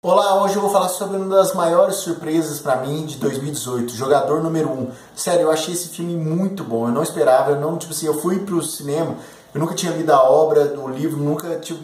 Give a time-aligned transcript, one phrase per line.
[0.00, 4.40] Olá, hoje eu vou falar sobre uma das maiores surpresas para mim de 2018, Jogador
[4.40, 4.90] Número 1.
[5.16, 8.14] Sério, eu achei esse filme muito bom, eu não esperava, eu não, tipo assim, eu
[8.14, 9.16] fui pro cinema,
[9.52, 11.80] eu nunca tinha lido a obra, o livro, nunca, tipo,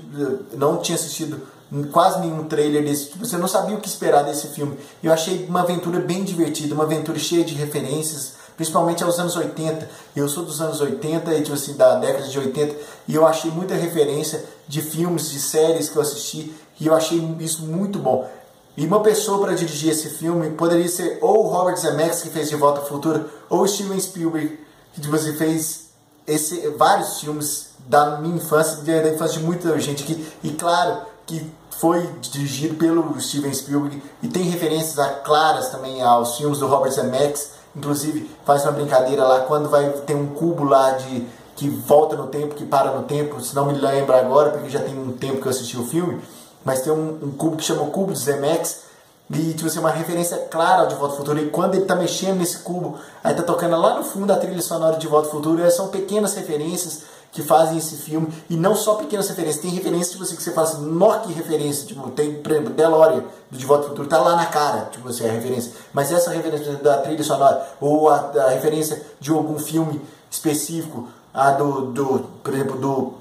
[0.56, 1.42] não tinha assistido
[1.90, 4.78] quase nenhum trailer desse, tipo, você não sabia o que esperar desse filme.
[5.02, 9.90] Eu achei uma aventura bem divertida, uma aventura cheia de referências, principalmente aos anos 80.
[10.14, 12.76] Eu sou dos anos 80 e tipo assim, da década de 80,
[13.08, 17.18] e eu achei muita referência de filmes, de séries que eu assisti e eu achei
[17.40, 18.28] isso muito bom.
[18.76, 22.56] E uma pessoa para dirigir esse filme poderia ser ou Robert Zemeckis, que fez De
[22.56, 24.58] Volta ao Futuro, ou Steven Spielberg,
[24.92, 25.90] que você tipo fez
[26.26, 30.26] esse, vários filmes da minha infância, da infância de muita gente aqui.
[30.42, 36.58] E claro que foi dirigido pelo Steven Spielberg e tem referências claras também aos filmes
[36.58, 37.50] do Robert Zemeckis.
[37.76, 42.26] Inclusive faz uma brincadeira lá quando vai ter um cubo lá de que volta no
[42.26, 45.40] tempo, que para no tempo, se não me lembro agora, porque já tem um tempo
[45.40, 46.20] que eu assisti o filme
[46.64, 48.84] mas tem um, um cubo que chama o cubo de Zemex
[49.30, 51.38] e tipo assim, uma referência clara De Volta ao Futuro.
[51.38, 54.60] E quando ele tá mexendo nesse cubo, aí tá tocando lá no fundo a trilha
[54.60, 58.94] sonora de Volta ao Futuro, são pequenas referências que fazem esse filme, e não só
[58.94, 62.34] pequenas referências, tem referências tipo assim, que você fala assim, nó que referência, tipo, tem,
[62.34, 65.32] por exemplo, DeLorean do De Volta ao Futuro, tá lá na cara, tipo assim, a
[65.32, 65.72] referência.
[65.92, 71.50] Mas essa referência da trilha sonora, ou a, a referência de algum filme específico, a
[71.50, 73.14] do, do, por exemplo, do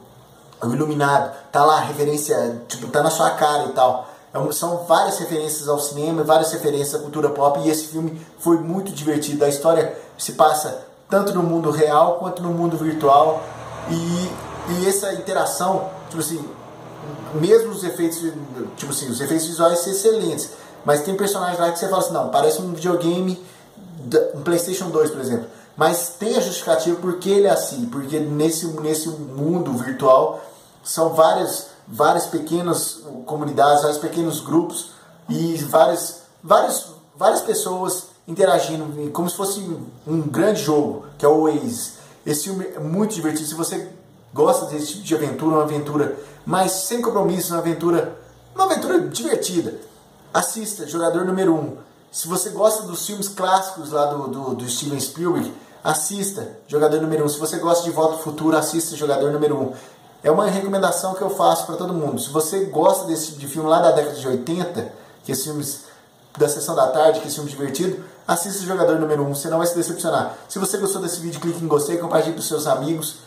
[0.67, 4.07] o Iluminado, tá lá, referência, tipo, tá na sua cara e tal.
[4.33, 8.57] É são várias referências ao cinema, várias referências à cultura pop, e esse filme foi
[8.57, 9.45] muito divertido.
[9.45, 13.43] A história se passa tanto no mundo real quanto no mundo virtual,
[13.89, 14.31] e,
[14.73, 16.43] e essa interação, tipo assim,
[17.35, 18.19] mesmo os efeitos,
[18.75, 20.49] tipo assim, os efeitos visuais são excelentes,
[20.83, 23.43] mas tem personagens lá que você fala assim, não, parece um videogame,
[24.33, 25.47] um Playstation 2, por exemplo.
[25.75, 30.41] Mas tem a justificativa porque ele é assim, porque nesse, nesse mundo virtual
[30.83, 34.91] são várias, várias pequenas comunidades, vários pequenos grupos
[35.29, 39.59] e várias, várias, várias pessoas interagindo como se fosse
[40.05, 41.93] um grande jogo, que é o Oasis.
[42.25, 43.47] Esse filme é muito divertido.
[43.47, 43.89] Se você
[44.33, 48.17] gosta desse tipo de aventura, uma aventura mas sem compromisso, uma aventura,
[48.53, 49.79] uma aventura divertida,
[50.33, 51.57] assista, jogador número 1.
[51.57, 51.77] Um.
[52.11, 55.51] Se você gosta dos filmes clássicos lá do, do, do Steven Spielberg,
[55.83, 57.25] assista Jogador Número 1.
[57.25, 57.29] Um.
[57.29, 59.61] Se você gosta de Volta ao Futuro, assista Jogador Número 1.
[59.61, 59.73] Um.
[60.23, 62.19] É uma recomendação que eu faço para todo mundo.
[62.21, 65.81] Se você gosta desse tipo de filme lá da década de 80, que é filmes
[66.37, 69.49] da sessão da tarde, que é filme divertido, assista o Jogador Número 1, um, você
[69.49, 70.37] não vai se decepcionar.
[70.47, 73.17] Se você gostou desse vídeo, clique em gostei, compartilhe os seus amigos,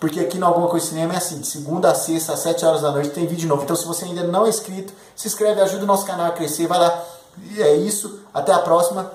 [0.00, 2.80] porque aqui no Alguma Coisa Cinema é assim, de segunda a sexta, às 7 horas
[2.80, 3.62] da noite, tem vídeo novo.
[3.62, 6.66] Então se você ainda não é inscrito, se inscreve, ajuda o nosso canal a crescer,
[6.66, 7.04] vai lá.
[7.50, 9.12] E é isso, até a próxima.